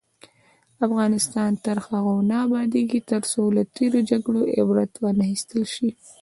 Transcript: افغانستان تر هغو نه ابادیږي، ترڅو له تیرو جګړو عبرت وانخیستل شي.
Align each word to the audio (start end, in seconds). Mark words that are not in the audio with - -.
افغانستان 0.87 1.51
تر 1.65 1.77
هغو 1.85 2.15
نه 2.29 2.37
ابادیږي، 2.47 2.99
ترڅو 3.09 3.41
له 3.55 3.63
تیرو 3.75 3.99
جګړو 4.11 4.41
عبرت 4.59 4.91
وانخیستل 5.03 5.63
شي. 5.75 5.89